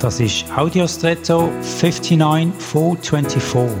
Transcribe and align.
Das 0.00 0.20
ist 0.20 0.44
Audiostretto 0.54 1.50
59424. 1.62 3.78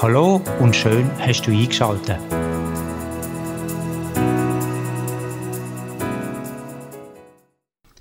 Hallo 0.00 0.40
und 0.60 0.76
schön 0.76 1.10
hast 1.18 1.42
du 1.42 1.50
eingeschaltet. 1.50 2.20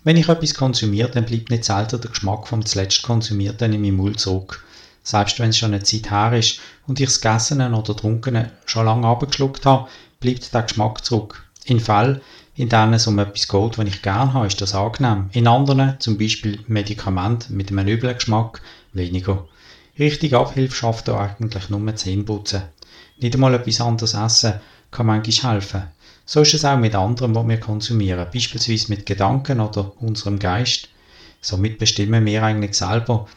Wenn 0.04 0.16
ich 0.16 0.30
etwas 0.30 0.54
konsumiere, 0.54 1.09
dann 1.09 1.26
bleibt 1.26 1.50
nicht 1.50 1.66
selten 1.66 2.00
der 2.00 2.12
Geschmack 2.12 2.48
vom 2.48 2.64
zuletzt 2.64 3.02
konsumierten 3.02 3.73
in 3.73 3.81
meinem 3.81 3.95
Mund 3.95 4.20
zurück. 4.20 4.63
Selbst 5.02 5.40
wenn 5.40 5.50
es 5.50 5.58
schon 5.58 5.73
eine 5.73 5.81
Zeit 5.81 6.12
her 6.12 6.38
ist 6.38 6.59
und 6.86 7.00
ich 7.00 7.08
das 7.08 7.20
Gessene 7.20 7.76
oder 7.76 7.95
Trunkene 7.95 8.52
schon 8.66 8.86
lange 8.86 9.08
abgeschluckt 9.08 9.66
habe, 9.66 9.90
bleibt 10.20 10.54
der 10.54 10.62
Geschmack 10.62 11.04
zurück. 11.04 11.44
In 11.66 11.80
Fällen, 11.80 12.21
in 12.55 12.70
denen 12.70 12.93
es 12.93 13.07
um 13.07 13.18
etwas 13.20 13.48
geht, 13.48 13.77
was 13.77 13.88
ich 13.88 14.02
gerne 14.02 14.34
habe, 14.34 14.48
ist 14.48 14.62
das 14.62 14.75
angenehm. 14.75 15.30
In 15.31 15.48
anderen, 15.48 15.99
zum 15.99 16.17
Beispiel 16.17 16.59
Medikamente 16.67 17.54
mit 17.54 17.71
einem 17.71 17.88
üblen 17.88 18.16
Geschmack, 18.16 18.62
weniger. 18.91 19.48
Richtig 19.98 20.34
Abhilfe 20.35 20.76
schafft 20.76 21.07
da 21.07 21.20
eigentlich 21.20 21.70
nur 21.70 21.95
Zähneputzen. 21.95 22.63
Nicht 23.20 23.35
einmal 23.35 23.54
etwas 23.54 23.80
anderes 23.80 24.13
essen 24.13 24.59
kann 24.91 25.05
manchmal 25.05 25.54
helfen. 25.54 25.84
So 26.26 26.41
ist 26.41 26.54
es 26.54 26.66
auch 26.66 26.77
mit 26.77 26.95
anderen, 26.95 27.35
was 27.35 27.48
wir 27.48 27.59
konsumieren, 27.59 28.27
beispielsweise 28.34 28.90
mit 28.90 29.05
Gedanken 29.05 29.59
oder 29.59 29.91
unserem 30.02 30.40
Geist. 30.40 30.90
Somit 31.41 31.77
bestimmen 31.80 32.26
wir 32.26 32.43
eigentlich 32.43 32.76
selber, 32.76 33.27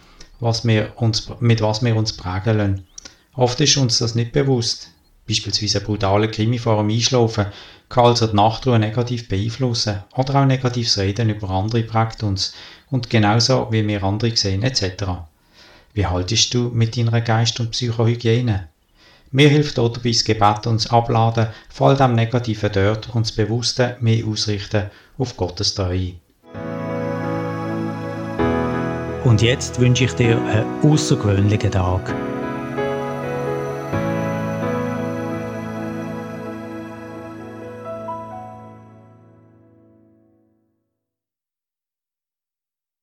was 0.41 0.65
wir 0.65 0.93
uns, 0.97 1.29
mit 1.41 1.61
was 1.61 1.83
wir 1.83 1.97
uns 1.97 2.13
prägen 2.13 2.59
lassen. 2.59 2.87
Oft 3.35 3.61
ist 3.61 3.77
uns 3.77 3.99
das 3.99 4.15
nicht 4.15 4.33
bewusst. 4.33 4.91
Beispielsweise 5.29 5.79
ein 5.79 5.85
brutaler 5.85 6.29
Krimi 6.29 6.59
vor 6.59 6.77
dem 6.77 6.91
Einschlafen 6.91 7.47
kann 7.89 8.05
also 8.05 8.27
die 8.27 8.37
Nachtruhe 8.37 8.79
negativ 8.79 9.29
beeinflussen 9.29 10.05
oder 10.17 10.37
auch 10.37 10.47
negatives 10.47 10.99
Reden 10.99 11.31
über 11.31 11.51
andere 11.51 11.83
prägt 11.83 12.23
uns 12.23 12.55
und 12.91 13.11
genauso 13.11 13.69
wie 13.71 13.87
wir 13.87 14.03
andere 14.05 14.37
sehen 14.37 14.63
etc. 14.63 15.05
Wie 15.95 16.07
haltest 16.07 16.55
du 16.55 16.71
mit 16.73 16.97
deiner 16.97 17.21
Geist- 17.21 17.59
und 17.59 17.73
Psychohygiene? 17.73 18.69
Mir 19.33 19.49
hilft 19.49 19.79
dabei 19.79 20.11
das 20.11 20.25
Gebet 20.25 20.67
und 20.67 20.77
das 20.77 20.91
Abladen 20.91 21.49
von 21.69 21.91
all 21.91 21.97
dem 21.97 22.15
Negativen 22.15 22.71
dort 22.73 23.15
und 23.15 23.27
das 23.27 23.33
Bewusste 23.33 23.97
mehr 24.01 24.25
ausrichten 24.27 24.91
auf 25.19 25.37
Gottes 25.37 25.75
Treue. 25.75 26.15
Und 29.25 29.43
jetzt 29.43 29.81
wünsche 29.81 30.05
ich 30.05 30.13
dir 30.13 30.41
einen 30.41 30.83
außergewöhnlichen 30.83 31.73
Tag. 31.73 32.15